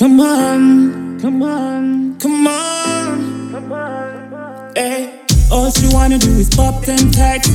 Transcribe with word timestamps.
Come 0.00 0.18
on, 0.18 1.20
come 1.20 1.42
on, 1.42 2.18
come 2.18 2.46
on, 2.46 3.52
come 3.52 3.70
on. 3.70 4.72
Hey, 4.74 5.26
all 5.52 5.70
she 5.70 5.92
wanna 5.92 6.16
do 6.16 6.30
is 6.40 6.48
pop 6.48 6.82
them 6.86 7.10
tags. 7.10 7.50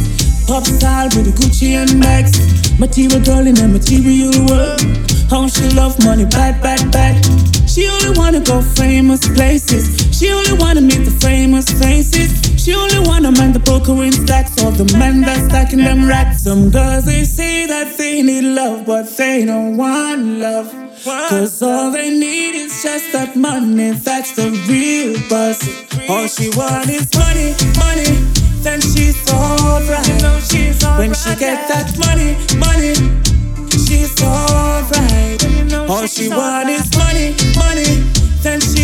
Pop 0.46 0.64
style 0.64 1.10
with 1.18 1.26
a 1.26 1.32
Gucci 1.32 1.70
and 1.74 2.00
bags. 2.00 2.38
Material 2.78 3.20
girl 3.22 3.48
in 3.48 3.58
a 3.58 3.68
material 3.68 4.30
world. 4.46 4.80
How 5.28 5.48
she 5.48 5.68
love 5.70 5.98
money, 6.06 6.26
bad, 6.26 6.62
bad, 6.62 6.92
bad. 6.92 7.18
She 7.68 7.88
only 7.88 8.16
wanna 8.16 8.42
go 8.42 8.62
famous 8.62 9.28
places. 9.28 9.98
She 10.16 10.30
only 10.30 10.54
wanna 10.54 10.82
meet 10.82 11.04
the 11.04 11.18
famous 11.26 11.66
faces. 11.82 12.30
She 12.64 12.76
only 12.76 13.00
man 13.32 13.54
the 13.54 13.60
broker 13.60 14.04
in 14.04 14.12
stacks 14.12 14.62
or 14.64 14.72
the 14.72 14.86
man 14.98 15.22
that's 15.22 15.46
stacking 15.46 15.84
them 15.84 16.08
racks. 16.08 16.44
Some 16.44 16.70
girls 16.70 17.06
they 17.06 17.24
say 17.24 17.66
that 17.66 17.98
they 17.98 18.22
need 18.22 18.44
love, 18.44 18.86
but 18.86 19.08
they 19.18 19.46
don't 19.46 19.78
want 19.78 20.22
love. 20.22 20.74
Cause 21.30 21.62
all 21.62 21.92
they 21.92 22.10
need 22.10 22.56
is 22.56 22.82
just 22.84 23.12
that 23.14 23.36
money, 23.36 23.92
that's 23.92 24.36
the 24.36 24.50
real 24.68 25.14
buzz. 25.30 25.62
All 26.10 26.28
she 26.28 26.50
want 26.58 26.90
is 26.90 27.08
money, 27.14 27.54
money, 27.78 28.10
then 28.66 28.82
she's 28.82 29.18
alright. 29.32 30.22
When 30.98 31.14
she 31.14 31.36
get 31.36 31.68
that 31.70 31.94
money, 31.98 32.34
money, 32.58 32.96
she's 33.70 34.14
alright. 34.22 35.90
All 35.90 36.08
she 36.08 36.30
want 36.30 36.70
is 36.70 36.90
money, 36.98 37.36
money, 37.56 38.02
then 38.42 38.60
she's 38.62 38.75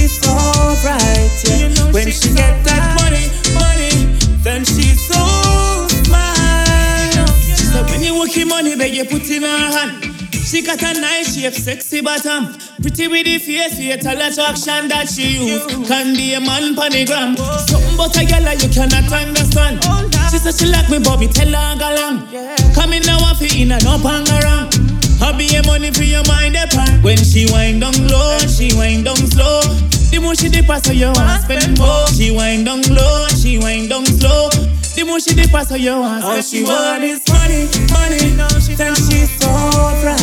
money, 8.61 8.75
beg 8.75 8.93
you 8.93 9.05
put 9.05 9.29
in 9.29 9.41
her 9.41 9.71
hand. 9.73 10.03
She 10.31 10.61
got 10.61 10.81
a 10.81 10.99
nice 10.99 11.35
shape, 11.35 11.53
sexy 11.53 12.01
bottom. 12.01 12.53
Pretty 12.81 13.07
with 13.07 13.26
the 13.26 13.37
face, 13.37 13.77
fatal 13.77 14.21
attraction 14.21 14.87
that 14.90 15.09
she 15.09 15.49
use. 15.49 15.65
Can 15.87 16.13
be 16.13 16.34
a 16.34 16.40
man 16.40 16.76
panigram. 16.76 17.37
Something 17.37 17.98
but 17.98 18.17
a 18.17 18.26
girl 18.26 18.54
you 18.54 18.70
cannot 18.70 19.09
understand. 19.12 19.82
She 20.29 20.37
said 20.37 20.54
she 20.54 20.67
like 20.70 20.89
me, 20.89 20.99
Bobby, 20.99 21.27
tell 21.27 21.49
her 21.49 21.77
go 21.77 21.89
along. 21.89 22.29
Come 22.73 22.93
in 22.93 23.04
now, 23.04 23.17
I 23.21 23.34
in 23.57 23.71
and 23.71 23.85
up 23.85 24.05
and 24.05 24.29
around. 24.29 24.70
I 25.21 25.34
be 25.37 25.45
a 25.55 25.62
money 25.65 25.91
for 25.91 26.04
your 26.04 26.26
mind 26.27 26.55
eh, 26.55 26.65
upon. 26.65 27.01
When 27.01 27.17
she 27.17 27.45
wind 27.51 27.82
down 27.82 27.98
low, 28.09 28.37
she 28.45 28.73
wind 28.77 29.05
down 29.05 29.21
slow. 29.29 29.62
The 30.09 30.20
more 30.20 30.35
she 30.35 30.49
dip 30.49 30.65
so 30.84 30.91
you 30.91 31.13
want 31.13 31.45
spend 31.45 31.79
more. 31.79 32.10
The 35.21 35.29
she 35.29 35.35
dip 35.35 35.67
so 35.67 35.75
you 35.75 35.99
want 35.99 36.23
All 36.23 36.41
she 36.41 36.63
want 36.63 37.03
is 37.03 37.21
money, 37.29 37.69
money. 37.93 38.17
she 38.59 38.73
Then 38.73 38.95
she's 38.95 39.29
so 39.37 39.49
alright. 39.49 40.17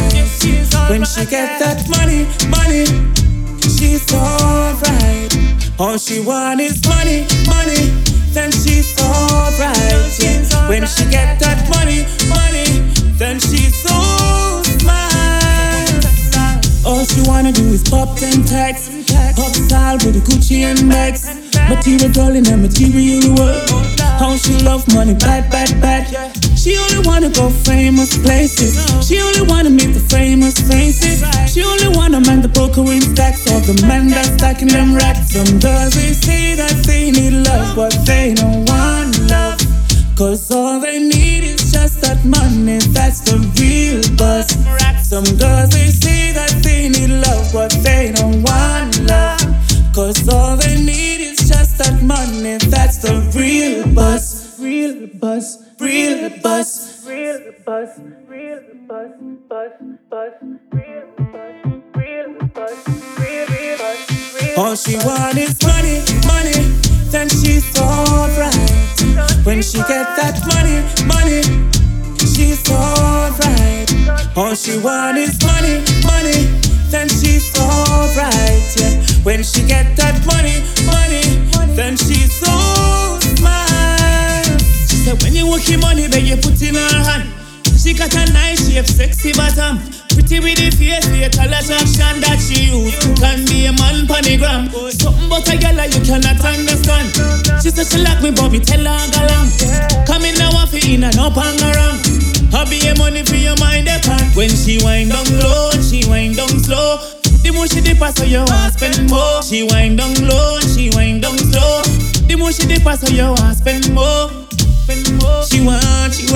When 0.90 1.04
she 1.04 1.24
get 1.26 1.60
that 1.62 1.86
money, 1.86 2.26
money, 2.50 2.82
then 3.62 3.70
she's 3.78 4.02
alright. 4.12 5.30
All 5.78 5.98
she 5.98 6.18
want 6.18 6.60
is 6.60 6.82
money, 6.88 7.28
money. 7.46 7.94
Then 8.34 8.50
she's 8.50 8.98
alright. 8.98 10.18
Yeah. 10.18 10.68
When 10.68 10.84
she 10.84 11.04
get 11.06 11.38
that 11.46 11.62
money, 11.70 12.02
money, 12.26 12.82
then 13.14 13.38
she's 13.38 13.76
so 13.78 13.94
smart. 14.82 15.94
All 16.84 17.04
she 17.04 17.22
wanna 17.22 17.52
do 17.52 17.68
is 17.68 17.88
pop 17.88 18.18
them 18.18 18.42
tags. 18.44 18.97
Pop 19.36 19.52
style 19.54 19.98
with 20.04 20.14
the 20.14 20.20
Gucci 20.20 20.62
and 20.62 20.88
bags. 20.88 21.26
Material 21.68 22.12
girl 22.12 22.34
in 22.34 22.46
a 22.46 22.56
material 22.56 23.34
world. 23.34 23.68
How 24.18 24.36
she 24.36 24.54
love 24.64 24.82
money, 24.94 25.14
bad, 25.14 25.50
bad, 25.50 25.80
bad. 25.80 26.06
She 26.58 26.76
only 26.76 27.06
wanna 27.06 27.30
go 27.30 27.50
famous 27.50 28.18
places. 28.18 28.74
She 29.06 29.20
only 29.20 29.42
wanna 29.42 29.70
meet 29.70 29.92
the 29.94 30.00
famous 30.00 30.58
faces. 30.58 31.22
She 31.52 31.62
only 31.62 31.88
wanna 31.96 32.20
man 32.20 32.42
the 32.42 32.48
poker 32.48 32.82
in 32.92 33.00
stacks 33.00 33.46
or 33.52 33.60
the 33.60 33.86
man 33.86 34.08
that's 34.08 34.28
stacking 34.34 34.68
them 34.68 34.94
racks. 34.94 35.30
Some 35.32 35.60
girls 35.60 35.94
they 35.94 36.12
say 36.12 36.54
that 36.56 36.74
they 36.84 37.10
need 37.10 37.46
love, 37.46 37.76
but 37.76 37.94
they 38.04 38.34
don't 38.34 38.68
want 38.68 39.18
love. 39.30 39.60
Cause 40.16 40.50
all 40.50 40.80
they 40.80 40.98
need 40.98 41.44
is 41.44 41.70
just 41.70 42.00
that 42.02 42.24
money, 42.24 42.78
that's 42.90 43.20
the 43.20 43.38
real 43.54 44.02
buzz. 44.16 44.50
Some 45.06 45.24
girls 45.38 45.70
they 45.70 45.86
say 45.88 46.32
that 46.32 46.50
they 46.64 46.88
need 46.88 47.10
love, 47.10 47.17
Real 55.18 55.34
buzz, 55.34 55.58
real 55.80 56.30
buzz, 56.40 57.04
real 57.04 57.52
buzz, 57.66 57.88
real 58.28 58.60
buzz, 58.86 59.10
buzz, 59.48 59.72
buzz, 60.08 60.32
real 60.70 61.06
buzz, 61.18 61.82
real 61.96 62.34
buzz, 62.54 62.86
real 63.18 63.78
buzz. 63.78 64.56
All 64.56 64.76
she 64.76 64.94
want 64.98 65.36
is 65.36 65.60
money, 65.64 65.98
money, 66.24 66.70
then 67.10 67.28
she's 67.28 67.66
alright. 67.80 68.54
When 69.44 69.60
she 69.60 69.78
get 69.78 70.06
that 70.22 70.38
money, 70.46 70.86
money, 71.04 71.42
she's 72.20 72.62
alright. 72.70 74.36
All 74.36 74.54
she 74.54 74.78
want 74.78 75.18
is 75.18 75.36
money, 75.42 75.82
money, 76.06 76.46
then 76.90 77.08
she's 77.08 77.50
alright. 77.58 78.76
Yeah. 78.78 79.02
When 79.24 79.42
she 79.42 79.66
get 79.66 79.96
that 79.96 80.24
money, 80.26 80.62
got 87.98 88.14
a 88.14 88.32
nice 88.32 88.70
shape, 88.70 88.86
sexy 88.86 89.32
bottom. 89.34 89.82
Pretty 90.14 90.38
with 90.38 90.62
the 90.62 90.70
face, 90.70 91.02
fatal 91.10 91.50
attraction 91.50 92.14
that 92.22 92.38
she 92.38 92.70
use. 92.70 92.94
Can 93.18 93.42
be 93.50 93.66
a 93.66 93.72
man 93.74 94.06
panigram. 94.06 94.70
Something 94.94 95.28
but 95.28 95.50
a 95.50 95.58
girl 95.58 95.82
you 95.82 96.00
cannot 96.06 96.38
understand. 96.38 97.10
She 97.58 97.74
said 97.74 97.90
she 97.90 97.98
like 97.98 98.22
me, 98.22 98.30
Bobby, 98.30 98.62
tell 98.62 98.78
her 98.78 99.02
go 99.10 99.18
along. 99.26 99.50
Come 100.06 100.24
in 100.24 100.38
now, 100.38 100.54
I 100.54 100.70
in 100.86 101.04
and 101.04 101.18
up 101.18 101.36
and 101.36 101.60
around. 101.60 101.98
Be 102.68 102.86
a 102.86 102.94
money 102.98 103.24
for 103.24 103.36
your 103.36 103.56
mind 103.56 103.88
eh, 103.88 103.96
upon. 103.96 104.20
When 104.36 104.50
she 104.50 104.76
wind 104.84 105.08
down 105.08 105.24
low, 105.40 105.72
she 105.80 106.04
wind 106.04 106.36
down 106.36 106.52
slow. 106.60 107.00
The 107.40 107.50
more 107.50 107.66
she 107.66 107.80
dip 107.80 107.96
so 107.96 108.24
you 108.28 108.44
want 108.44 108.76
spend 108.76 109.08
more. 109.08 109.40
She 109.40 109.64
wind 109.64 109.96
down 109.96 110.12
low, 110.28 110.60
she 110.60 110.92
wind 110.92 111.22
down 111.22 111.38
slow. 111.38 111.80
The 112.28 112.36
more 112.36 112.52
she 112.52 112.68
dip 112.68 112.84
so 112.84 113.08
you 113.08 113.32
want 113.32 113.56
spend 113.56 113.88
more. 113.96 114.28
She 115.48 115.64
want, 115.64 116.12
she 116.12 116.27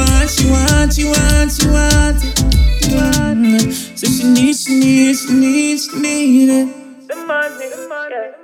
Doctor 8.13 8.42